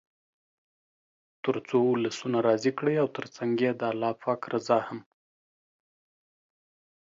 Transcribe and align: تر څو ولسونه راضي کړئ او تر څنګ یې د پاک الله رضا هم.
تر 1.43 1.55
څو 1.67 1.79
ولسونه 1.93 2.37
راضي 2.47 2.71
کړئ 2.79 2.95
او 3.03 3.07
تر 3.17 3.25
څنګ 3.35 3.53
یې 3.65 3.71
د 3.81 3.81
پاک 4.23 4.41
الله 4.45 4.49
رضا 4.53 4.79
هم. 4.87 4.99